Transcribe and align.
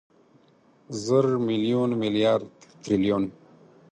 زر، 1.03 1.25
ميليون، 1.47 1.89
ميليارد، 2.01 2.51
تریلیون 2.83 3.23